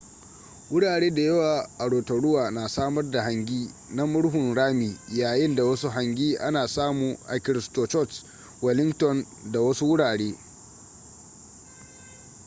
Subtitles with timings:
[0.71, 5.89] wurare da yawa a rotorua na samar da hangi na murhun rami yayin da wasu
[5.89, 8.23] hangi ana samu a christchurch
[8.61, 10.35] wellington da wasu wurare